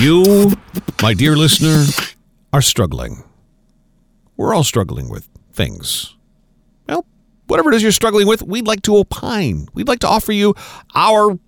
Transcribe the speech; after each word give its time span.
You, 0.00 0.52
my 1.02 1.14
dear 1.14 1.36
listener, 1.36 1.84
are 2.52 2.62
struggling. 2.62 3.22
We're 4.36 4.54
all 4.54 4.64
struggling 4.64 5.08
with 5.08 5.28
things. 5.52 6.16
Well, 6.88 7.06
whatever 7.46 7.70
it 7.70 7.76
is 7.76 7.82
you're 7.82 7.92
struggling 7.92 8.26
with, 8.26 8.42
we'd 8.42 8.66
like 8.66 8.82
to 8.82 8.96
opine. 8.96 9.68
We'd 9.72 9.88
like 9.88 10.00
to 10.00 10.08
offer 10.08 10.32
you 10.32 10.54
our 10.94 11.38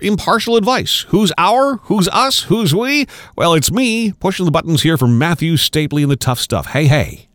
impartial 0.00 0.56
advice. 0.56 1.06
Who's 1.08 1.32
our? 1.38 1.76
Who's 1.84 2.06
us? 2.08 2.42
Who's 2.42 2.74
we? 2.74 3.06
Well, 3.36 3.54
it's 3.54 3.72
me 3.72 4.12
pushing 4.12 4.44
the 4.44 4.52
buttons 4.52 4.82
here 4.82 4.98
for 4.98 5.08
Matthew 5.08 5.54
Stapley 5.54 6.02
and 6.02 6.10
the 6.10 6.16
tough 6.16 6.38
stuff. 6.38 6.66
Hey, 6.66 6.86
hey. 6.86 7.28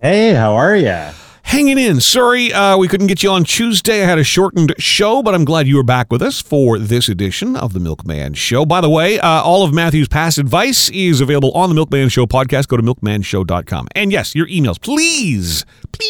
Hey, 0.00 0.34
how 0.34 0.54
are 0.54 0.76
ya? 0.76 1.12
Hanging 1.52 1.76
in. 1.76 2.00
Sorry, 2.00 2.50
uh, 2.50 2.78
we 2.78 2.88
couldn't 2.88 3.08
get 3.08 3.22
you 3.22 3.28
on 3.28 3.44
Tuesday. 3.44 4.02
I 4.02 4.06
had 4.06 4.18
a 4.18 4.24
shortened 4.24 4.74
show, 4.78 5.22
but 5.22 5.34
I'm 5.34 5.44
glad 5.44 5.68
you 5.68 5.76
were 5.76 5.82
back 5.82 6.10
with 6.10 6.22
us 6.22 6.40
for 6.40 6.78
this 6.78 7.10
edition 7.10 7.56
of 7.56 7.74
the 7.74 7.78
Milkman 7.78 8.32
Show. 8.32 8.64
By 8.64 8.80
the 8.80 8.88
way, 8.88 9.20
uh, 9.20 9.42
all 9.42 9.62
of 9.62 9.74
Matthew's 9.74 10.08
past 10.08 10.38
advice 10.38 10.88
is 10.88 11.20
available 11.20 11.52
on 11.52 11.68
the 11.68 11.74
Milkman 11.74 12.08
Show 12.08 12.24
podcast. 12.24 12.68
Go 12.68 12.78
to 12.78 12.82
milkmanshow.com. 12.82 13.88
And 13.94 14.10
yes, 14.10 14.34
your 14.34 14.46
emails, 14.46 14.80
please, 14.80 15.66
please. 15.92 16.08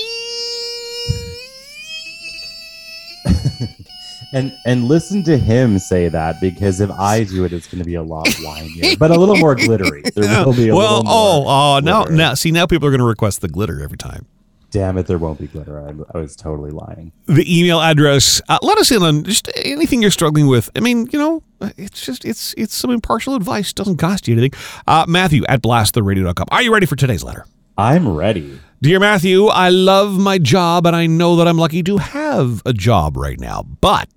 And 4.34 4.50
and 4.64 4.84
listen 4.84 5.22
to 5.24 5.36
him 5.36 5.78
say 5.78 6.08
that 6.08 6.40
because 6.40 6.80
if 6.80 6.90
I 6.90 7.24
do 7.24 7.44
it, 7.44 7.52
it's 7.52 7.66
going 7.66 7.80
to 7.80 7.84
be 7.84 7.96
a 7.96 8.02
lot 8.02 8.24
whinier, 8.28 8.98
but 8.98 9.10
a 9.10 9.14
little 9.20 9.36
more 9.36 9.54
glittery. 9.54 10.02
There 10.14 10.24
will 10.46 10.54
be 10.54 10.70
a 10.70 10.74
well, 10.74 11.00
little 11.00 11.04
more. 11.04 11.12
oh, 11.14 11.76
oh, 11.76 11.80
now, 11.80 12.04
now, 12.04 12.32
see, 12.32 12.50
now 12.50 12.64
people 12.66 12.88
are 12.88 12.90
going 12.90 13.00
to 13.00 13.04
request 13.04 13.42
the 13.42 13.48
glitter 13.48 13.82
every 13.82 13.98
time. 13.98 14.26
Damn 14.72 14.96
it, 14.96 15.06
there 15.06 15.18
won't 15.18 15.38
be 15.38 15.46
glitter. 15.46 15.86
I, 15.86 16.16
I 16.16 16.20
was 16.20 16.34
totally 16.34 16.70
lying. 16.70 17.12
the 17.26 17.44
email 17.46 17.78
address. 17.80 18.40
Uh, 18.48 18.58
let 18.62 18.78
us 18.78 18.90
in 18.90 19.02
on 19.02 19.22
just 19.22 19.50
anything 19.64 20.00
you're 20.00 20.10
struggling 20.10 20.46
with. 20.46 20.70
I 20.74 20.80
mean, 20.80 21.08
you 21.12 21.18
know, 21.18 21.42
it's 21.76 22.04
just 22.04 22.24
it's 22.24 22.54
it's 22.56 22.74
some 22.74 22.90
impartial 22.90 23.34
advice. 23.36 23.72
Doesn't 23.74 23.98
cost 23.98 24.26
you 24.26 24.34
anything. 24.34 24.58
Uh, 24.86 25.04
Matthew 25.06 25.44
at 25.46 25.62
blasttheradio.com. 25.62 26.46
Are 26.50 26.62
you 26.62 26.72
ready 26.72 26.86
for 26.86 26.96
today's 26.96 27.22
letter? 27.22 27.44
I'm 27.76 28.08
ready. 28.08 28.58
Dear 28.80 28.98
Matthew, 28.98 29.46
I 29.46 29.68
love 29.68 30.18
my 30.18 30.38
job 30.38 30.86
and 30.86 30.96
I 30.96 31.06
know 31.06 31.36
that 31.36 31.46
I'm 31.46 31.58
lucky 31.58 31.82
to 31.84 31.98
have 31.98 32.62
a 32.66 32.72
job 32.72 33.16
right 33.16 33.38
now, 33.38 33.62
but 33.82 34.08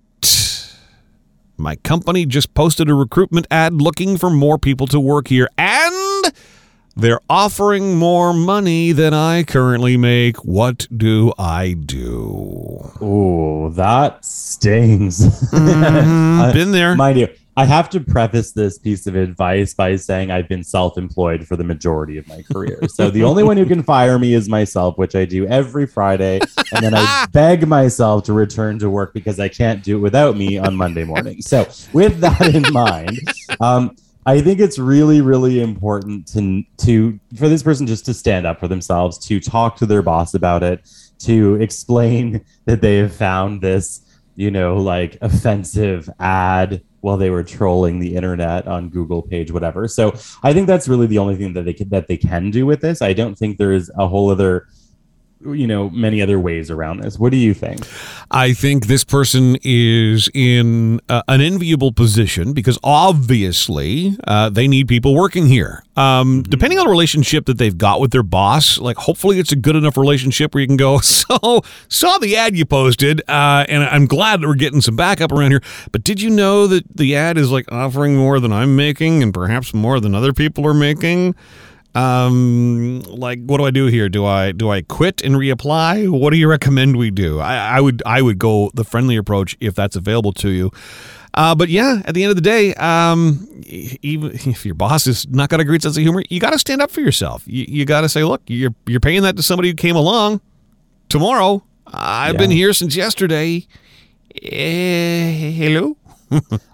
my 1.58 1.76
company 1.78 2.26
just 2.26 2.54
posted 2.54 2.90
a 2.90 2.94
recruitment 2.94 3.48
ad 3.52 3.74
looking 3.82 4.18
for 4.18 4.30
more 4.30 4.58
people 4.58 4.88
to 4.88 5.00
work 5.00 5.28
here 5.28 5.50
they're 6.96 7.22
offering 7.30 7.98
more 7.98 8.34
money 8.34 8.92
than 8.92 9.14
I 9.14 9.44
currently 9.44 9.98
make. 9.98 10.38
What 10.46 10.88
do 10.96 11.34
I 11.38 11.74
do? 11.74 12.92
Ooh, 13.02 13.72
that 13.76 14.24
stings. 14.24 15.20
Mhm, 15.56 16.54
been 16.54 16.72
there. 16.72 16.96
Mind 16.96 17.20
you, 17.20 17.28
I 17.58 17.66
have 17.66 17.90
to 17.92 18.00
preface 18.02 18.52
this 18.52 18.78
piece 18.78 19.08
of 19.08 19.16
advice 19.16 19.74
by 19.74 19.96
saying 19.96 20.30
I've 20.30 20.50
been 20.50 20.64
self 20.64 20.98
employed 20.98 21.48
for 21.48 21.56
the 21.56 21.64
majority 21.64 22.18
of 22.18 22.28
my 22.28 22.42
career. 22.52 22.80
So 22.90 23.10
the 23.10 23.24
only 23.24 23.44
one 23.44 23.56
who 23.58 23.66
can 23.66 23.82
fire 23.82 24.20
me 24.20 24.34
is 24.34 24.50
myself, 24.50 24.98
which 24.98 25.16
I 25.16 25.24
do 25.26 25.48
every 25.48 25.86
Friday. 25.88 26.40
And 26.74 26.84
then 26.84 26.94
I 26.94 27.26
beg 27.32 27.68
myself 27.68 28.26
to 28.26 28.34
return 28.34 28.80
to 28.80 28.90
work 28.90 29.14
because 29.14 29.40
I 29.40 29.48
can't 29.48 29.84
do 29.84 29.98
it 29.98 30.02
without 30.02 30.36
me 30.36 30.58
on 30.58 30.76
Monday 30.76 31.06
morning. 31.06 31.42
So, 31.42 31.66
with 31.94 32.20
that 32.20 32.54
in 32.54 32.72
mind, 32.74 33.20
um, 33.62 33.96
I 34.28 34.42
think 34.42 34.60
it's 34.60 34.80
really, 34.80 35.22
really 35.22 35.62
important 35.62 36.28
to 36.30 36.64
to 36.86 37.20
for 37.36 37.48
this 37.48 37.62
person 37.62 37.86
just 37.86 38.06
to 38.06 38.14
stand 38.14 38.48
up 38.48 38.60
for 38.60 38.68
themselves, 38.68 39.18
to 39.28 39.40
talk 39.40 39.76
to 39.78 39.86
their 39.86 40.02
boss 40.02 40.34
about 40.34 40.64
it, 40.64 40.90
to 41.20 41.56
explain 41.56 42.44
that 42.66 42.82
they 42.82 42.98
have 42.98 43.14
found 43.14 43.62
this, 43.62 44.02
you 44.36 44.50
know, 44.50 44.78
like 44.78 45.18
offensive 45.22 46.10
ad 46.20 46.82
while 47.02 47.18
they 47.18 47.30
were 47.30 47.44
trolling 47.44 48.00
the 48.00 48.16
internet 48.16 48.68
on 48.68 48.90
Google 48.90 49.22
page, 49.22 49.52
whatever. 49.52 49.88
So 49.88 50.16
I 50.42 50.54
think 50.54 50.66
that's 50.66 50.88
really 50.88 51.06
the 51.06 51.20
only 51.20 51.36
thing 51.36 51.54
that 51.54 51.66
they 51.66 51.74
can 51.74 51.90
that 51.90 52.08
they 52.08 52.18
can 52.18 52.50
do 52.50 52.66
with 52.66 52.82
this. 52.82 53.04
I 53.04 53.14
don't 53.14 53.38
think 53.38 53.60
there 53.60 53.74
is 53.74 53.92
a 53.96 54.08
whole 54.08 54.32
other 54.32 54.68
you 55.54 55.68
know 55.68 55.90
many 55.92 56.22
other 56.22 56.40
ways 56.40 56.72
around 56.72 57.02
this 57.02 57.20
what 57.20 57.32
do 57.32 57.38
you 57.38 57.54
think 57.54 57.86
I 58.32 58.54
think 58.54 58.88
this 58.88 59.04
person 59.04 59.58
is 59.64 60.30
in 60.34 61.00
uh, 61.10 61.22
an 61.28 61.42
enviable 61.42 61.92
position 61.92 62.54
because 62.54 62.78
obviously 62.84 64.18
uh, 64.26 64.50
they 64.50 64.68
need 64.68 64.88
people 64.88 65.16
working 65.16 65.48
here. 65.48 65.84
Um, 65.96 66.44
Depending 66.44 66.80
on 66.80 66.86
the 66.86 66.92
relationship 66.92 67.46
that 67.46 67.58
they've 67.58 67.78
got 67.78 68.02
with 68.02 68.12
their 68.12 68.24
boss, 68.24 68.78
like 68.78 68.98
hopefully 68.98 69.40
it's 69.40 69.52
a 69.52 69.56
good 69.56 69.76
enough 69.76 69.96
relationship 69.98 70.54
where 70.54 70.62
you 70.62 70.68
can 70.68 70.78
go, 70.78 70.98
so 71.02 71.62
saw 71.88 72.18
the 72.18 72.36
ad 72.36 72.56
you 72.56 72.66
posted, 72.66 73.22
uh, 73.30 73.66
and 73.70 73.84
I'm 73.84 74.06
glad 74.06 74.42
that 74.42 74.48
we're 74.48 74.56
getting 74.56 74.82
some 74.82 74.96
backup 74.96 75.32
around 75.32 75.52
here. 75.52 75.62
But 75.92 76.04
did 76.04 76.22
you 76.22 76.30
know 76.30 76.68
that 76.68 76.84
the 76.96 77.16
ad 77.16 77.38
is 77.38 77.52
like 77.52 77.72
offering 77.72 78.16
more 78.16 78.40
than 78.40 78.52
I'm 78.52 78.76
making 78.76 79.24
and 79.24 79.34
perhaps 79.34 79.74
more 79.74 80.00
than 80.00 80.16
other 80.16 80.34
people 80.34 80.66
are 80.68 80.74
making? 80.74 81.36
Um 81.96 83.00
like 83.08 83.40
what 83.46 83.58
do 83.58 83.66
i 83.66 83.72
do 83.72 83.86
here? 83.88 84.10
Do 84.10 84.26
i 84.26 84.52
do 84.52 84.70
i 84.70 84.82
quit 84.82 85.22
and 85.24 85.36
reapply? 85.36 86.10
What 86.10 86.32
do 86.32 86.38
you 86.38 86.48
recommend 86.50 86.98
we 86.98 87.10
do? 87.12 87.40
I, 87.40 87.78
I 87.78 87.82
would 87.82 88.04
i 88.06 88.22
would 88.22 88.38
go 88.40 88.72
the 88.74 88.84
friendly 88.84 89.16
approach 89.16 89.56
if 89.60 89.74
that's 89.76 89.96
available 89.96 90.34
to 90.34 90.50
you. 90.50 90.72
Uh, 91.34 91.54
but 91.54 91.68
yeah 91.70 92.02
at 92.06 92.14
the 92.16 92.24
end 92.24 92.30
of 92.32 92.36
the 92.38 92.42
day 92.42 92.74
um 92.76 93.48
even 93.66 94.32
if 94.50 94.66
your 94.66 94.76
boss 94.76 95.08
is 95.08 95.28
not 95.30 95.50
got 95.50 95.60
a 95.60 95.64
great 95.66 95.82
sense 95.82 95.98
of 95.98 96.04
humor 96.04 96.24
you 96.30 96.40
got 96.40 96.52
to 96.52 96.60
stand 96.60 96.82
up 96.82 96.92
for 96.92 97.02
yourself. 97.02 97.44
You, 97.46 97.66
you 97.68 97.86
got 97.86 98.02
to 98.02 98.10
say 98.10 98.24
look 98.24 98.42
you're 98.48 98.74
you're 98.86 99.00
paying 99.02 99.22
that 99.24 99.36
to 99.38 99.44
somebody 99.44 99.70
who 99.70 99.76
came 99.76 99.96
along 99.96 100.42
tomorrow. 101.10 101.64
I've 101.88 102.34
Yeah. 102.34 102.40
been 102.40 102.52
here 102.52 102.74
since 102.74 102.96
yesterday. 102.96 103.68
Eh, 104.42 105.52
hello 105.52 105.96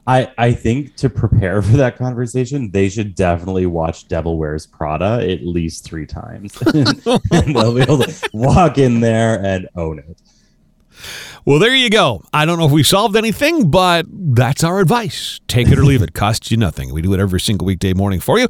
i 0.08 0.32
i 0.38 0.52
think 0.52 0.96
to 0.96 1.10
prepare 1.10 1.62
for 1.62 1.78
that 1.78 1.98
conversation 1.98 2.72
they 2.72 2.90
should 2.90 3.16
definitely 3.16 3.66
watch 3.66 4.08
devil 4.08 4.38
wears 4.38 4.66
prada 4.66 5.28
at 5.30 5.46
least 5.46 5.84
three 5.84 6.06
times. 6.06 6.58
And 7.32 7.56
they'll 7.56 7.74
be 7.74 7.82
able 7.82 8.00
to 8.00 8.30
walk 8.34 8.78
in 8.78 9.00
there 9.00 9.44
and 9.44 9.68
own 9.76 10.00
it 10.00 10.22
Well, 11.46 11.60
there 11.60 11.74
you 11.76 11.90
go. 11.90 12.24
I 12.34 12.46
don't 12.46 12.60
know 12.60 12.66
if 12.66 12.72
we 12.72 12.84
solved 12.84 13.16
anything, 13.16 13.72
but 13.72 14.06
that's 14.10 14.64
our 14.64 14.80
advice. 14.80 15.40
Take 15.48 15.68
it 15.70 15.80
or 15.80 15.84
leave 15.84 16.02
it. 16.02 16.14
Costs 16.14 16.52
you 16.52 16.58
nothing. 16.58 16.94
We 16.94 17.02
do 17.02 17.14
it 17.14 17.20
every 17.20 17.40
single 17.40 17.66
weekday 17.66 17.94
morning 17.94 18.20
for 18.20 18.38
you 18.40 18.48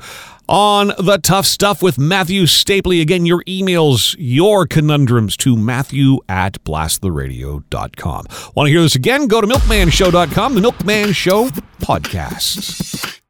on 0.50 0.92
The 1.00 1.18
Tough 1.18 1.46
Stuff 1.46 1.82
with 1.82 1.98
Matthew 1.98 2.44
Stapley. 2.44 3.02
Again, 3.02 3.26
your 3.26 3.44
emails, 3.46 4.16
your 4.20 4.68
conundrums 4.68 5.38
to 5.38 5.56
Matthew 5.56 6.20
at 6.28 6.62
blasttheradio.com. 6.64 8.26
Want 8.56 8.68
to 8.68 8.72
hear 8.72 8.82
this 8.82 8.96
again? 8.96 9.28
Go 9.28 9.40
to 9.42 9.48
milkmanshow.com, 9.48 10.56
the 10.56 10.62
Milkman 10.62 11.14
Show 11.14 11.48
podcast. 11.82 13.11